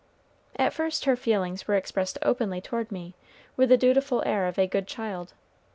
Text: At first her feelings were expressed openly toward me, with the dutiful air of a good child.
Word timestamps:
At 0.55 0.73
first 0.73 1.05
her 1.05 1.15
feelings 1.15 1.67
were 1.67 1.75
expressed 1.75 2.17
openly 2.23 2.59
toward 2.59 2.91
me, 2.91 3.13
with 3.55 3.69
the 3.69 3.77
dutiful 3.77 4.23
air 4.25 4.47
of 4.47 4.57
a 4.57 4.65
good 4.65 4.87
child. 4.87 5.33